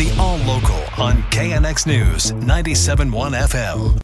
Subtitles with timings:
[0.00, 4.00] The All Local on KNX News 97.1 FM.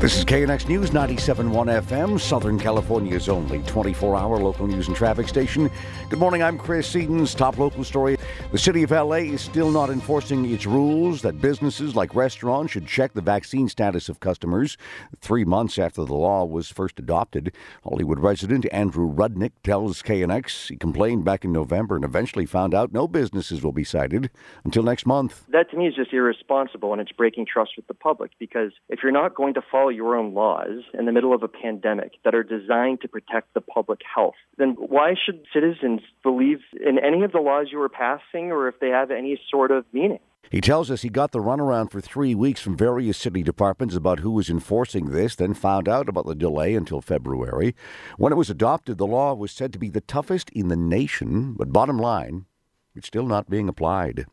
[0.00, 1.50] This is KNX News 97.1
[1.82, 5.68] FM, Southern California's only 24 hour local news and traffic station.
[6.08, 7.34] Good morning, I'm Chris Edens.
[7.34, 8.16] Top local story.
[8.52, 12.86] The city of LA is still not enforcing its rules that businesses like restaurants should
[12.86, 14.78] check the vaccine status of customers.
[15.20, 17.52] Three months after the law was first adopted,
[17.82, 22.92] Hollywood resident Andrew Rudnick tells KNX he complained back in November and eventually found out
[22.92, 24.30] no businesses will be cited
[24.64, 25.44] until next month.
[25.48, 29.00] That to me is just irresponsible and it's breaking trust with the public because if
[29.02, 32.12] you're not going to follow follow your own laws in the middle of a pandemic
[32.24, 37.22] that are designed to protect the public health, then why should citizens believe in any
[37.22, 40.18] of the laws you are passing or if they have any sort of meaning?
[40.50, 44.20] He tells us he got the runaround for three weeks from various city departments about
[44.20, 47.74] who was enforcing this, then found out about the delay until February.
[48.16, 51.54] When it was adopted, the law was said to be the toughest in the nation,
[51.54, 52.46] but bottom line,
[52.94, 54.26] it's still not being applied.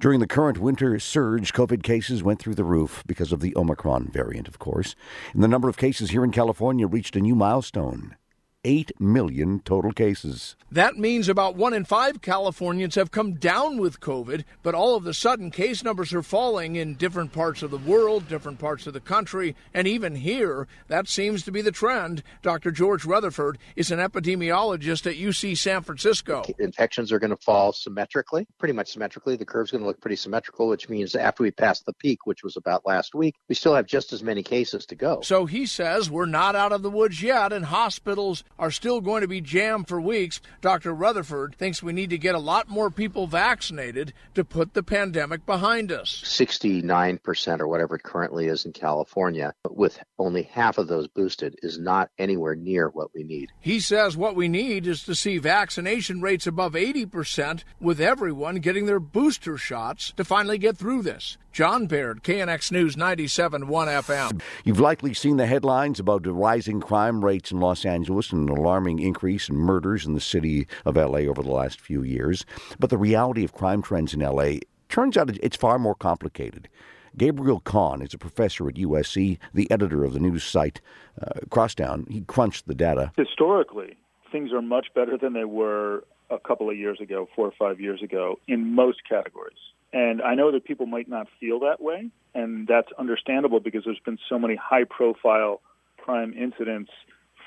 [0.00, 4.08] During the current winter surge, COVID cases went through the roof because of the Omicron
[4.12, 4.94] variant, of course.
[5.32, 8.16] And the number of cases here in California reached a new milestone
[8.64, 10.56] 8 million total cases.
[10.72, 15.06] That means about one in five Californians have come down with COVID, but all of
[15.06, 18.92] a sudden, case numbers are falling in different parts of the world, different parts of
[18.92, 22.22] the country, and even here, that seems to be the trend.
[22.42, 22.70] Dr.
[22.70, 26.42] George Rutherford is an epidemiologist at UC San Francisco.
[26.58, 29.36] Infections are going to fall symmetrically, pretty much symmetrically.
[29.36, 32.42] The curve's going to look pretty symmetrical, which means after we pass the peak, which
[32.42, 35.20] was about last week, we still have just as many cases to go.
[35.22, 39.22] So he says we're not out of the woods yet, and hospitals are still going
[39.22, 40.40] to be jammed for weeks.
[40.60, 40.94] Dr.
[40.94, 45.44] Rutherford thinks we need to get a lot more people vaccinated to put the pandemic
[45.46, 46.22] behind us.
[46.24, 51.78] 69% or whatever it currently is in California, with only half of those boosted, is
[51.78, 53.50] not anywhere near what we need.
[53.60, 58.86] He says what we need is to see vaccination rates above 80% with everyone getting
[58.86, 61.36] their booster shots to finally get through this.
[61.54, 64.42] John Baird, KNX News 97.1 FM.
[64.64, 68.56] You've likely seen the headlines about the rising crime rates in Los Angeles and an
[68.56, 72.44] alarming increase in murders in the city of LA over the last few years.
[72.80, 74.54] But the reality of crime trends in LA
[74.88, 76.68] turns out it's far more complicated.
[77.16, 80.80] Gabriel Kahn is a professor at USC, the editor of the news site
[81.22, 82.08] uh, Crosstown.
[82.10, 83.12] He crunched the data.
[83.16, 83.96] Historically,
[84.32, 87.80] things are much better than they were a couple of years ago, four or five
[87.80, 89.54] years ago, in most categories.
[89.94, 94.00] And I know that people might not feel that way, and that's understandable because there's
[94.04, 95.60] been so many high profile
[95.98, 96.90] crime incidents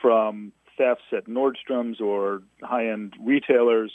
[0.02, 3.92] from thefts at Nordstrom's or high end retailers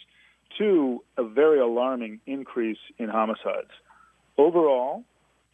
[0.59, 3.71] to a very alarming increase in homicides.
[4.37, 5.03] Overall,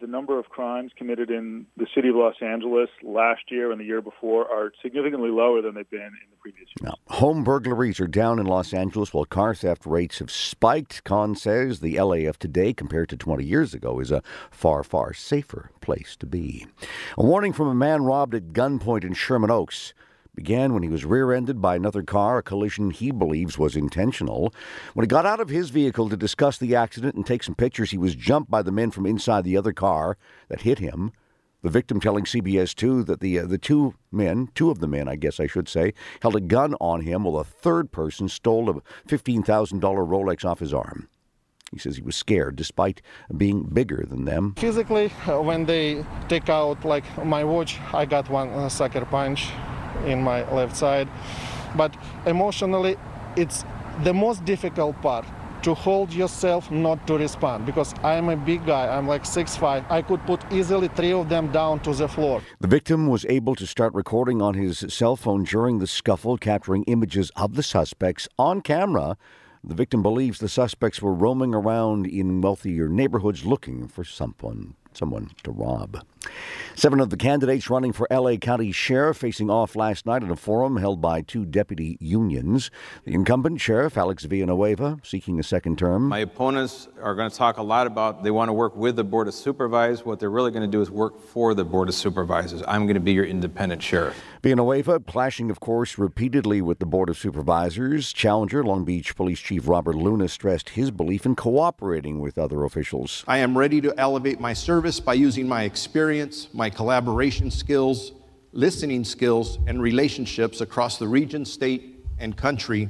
[0.00, 3.84] the number of crimes committed in the city of Los Angeles last year and the
[3.84, 6.82] year before are significantly lower than they've been in the previous years.
[6.82, 11.02] Now, home burglaries are down in Los Angeles while car theft rates have spiked.
[11.04, 15.12] Kahn says the LA of today, compared to 20 years ago, is a far, far
[15.12, 16.66] safer place to be.
[17.16, 19.94] A warning from a man robbed at gunpoint in Sherman Oaks
[20.38, 24.54] began when he was rear ended by another car, a collision he believes was intentional.
[24.94, 27.90] When he got out of his vehicle to discuss the accident and take some pictures,
[27.90, 30.16] he was jumped by the men from inside the other car
[30.46, 31.10] that hit him.
[31.62, 35.08] The victim telling CBS 2 that the, uh, the two men, two of the men,
[35.08, 38.70] I guess I should say, held a gun on him while a third person stole
[38.70, 38.74] a
[39.08, 39.42] $15,000
[39.80, 41.08] Rolex off his arm.
[41.72, 43.02] He says he was scared despite
[43.36, 44.54] being bigger than them.
[44.56, 49.50] Physically, uh, when they take out like my watch, I got one uh, sucker punch
[50.06, 51.08] in my left side.
[51.76, 51.94] But
[52.26, 52.96] emotionally,
[53.36, 53.64] it's
[54.04, 55.26] the most difficult part
[55.62, 58.86] to hold yourself not to respond because I'm a big guy.
[58.96, 59.90] I'm like 6'5.
[59.90, 62.42] I could put easily three of them down to the floor.
[62.60, 66.84] The victim was able to start recording on his cell phone during the scuffle, capturing
[66.84, 69.16] images of the suspects on camera.
[69.64, 75.30] The victim believes the suspects were roaming around in wealthier neighborhoods looking for someone someone
[75.44, 76.04] to rob.
[76.74, 80.36] Seven of the candidates running for LA County Sheriff facing off last night at a
[80.36, 82.70] forum held by two deputy unions.
[83.04, 86.08] The incumbent sheriff, Alex Villanueva, seeking a second term.
[86.08, 89.04] My opponents are going to talk a lot about they want to work with the
[89.04, 90.04] Board of Supervisors.
[90.04, 92.62] What they're really going to do is work for the Board of Supervisors.
[92.68, 94.20] I'm going to be your independent sheriff.
[94.42, 98.12] Villanueva clashing, of course, repeatedly with the Board of Supervisors.
[98.12, 103.24] Challenger, Long Beach Police Chief Robert Luna stressed his belief in cooperating with other officials.
[103.26, 108.12] I am ready to elevate my service by using my experience, my collaboration skills,
[108.52, 112.88] listening skills, and relationships across the region, state, and country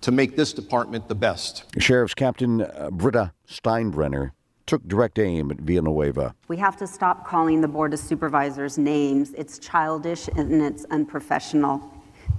[0.00, 1.64] to make this department the best.
[1.78, 4.32] Sheriff's Captain uh, Britta Steinbrenner
[4.66, 6.34] took direct aim at Villanueva.
[6.48, 9.32] We have to stop calling the Board of Supervisors names.
[9.34, 11.80] It's childish and it's unprofessional.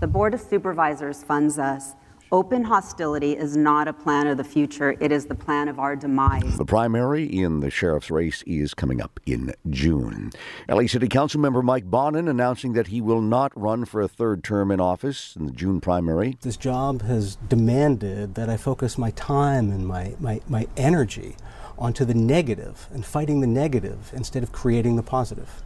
[0.01, 1.93] The Board of Supervisors funds us.
[2.29, 5.95] Open hostility is not a plan of the future, it is the plan of our
[5.95, 6.57] demise.
[6.57, 10.31] The primary in the sheriff's race is coming up in June.
[10.67, 14.43] LA City Council member Mike Bonin announcing that he will not run for a third
[14.43, 16.37] term in office in the June primary.
[16.41, 21.37] This job has demanded that I focus my time and my, my, my energy
[21.77, 25.63] onto the negative and fighting the negative instead of creating the positive.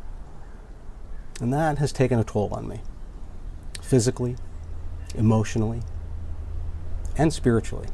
[1.39, 2.81] And that has taken a toll on me
[3.81, 4.35] physically,
[5.15, 5.81] emotionally,
[7.17, 7.87] and spiritually.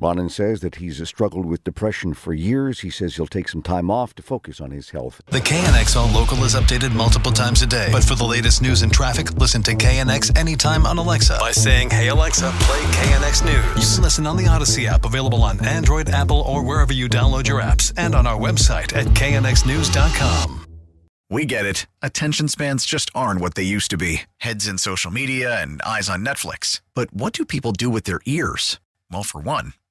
[0.00, 2.80] Bonin says that he's struggled with depression for years.
[2.80, 5.20] He says he'll take some time off to focus on his health.
[5.26, 7.90] The KNX All Local is updated multiple times a day.
[7.92, 11.90] But for the latest news and traffic, listen to KNX anytime on Alexa by saying,
[11.90, 13.90] Hey Alexa, play KNX News.
[13.90, 17.46] You can listen on the Audacy app, available on Android, Apple, or wherever you download
[17.46, 20.64] your apps, and on our website at knxnews.com.
[21.28, 21.86] We get it.
[22.00, 26.08] Attention spans just aren't what they used to be heads in social media and eyes
[26.08, 26.80] on Netflix.
[26.94, 28.80] But what do people do with their ears?
[29.12, 29.74] Well, for one,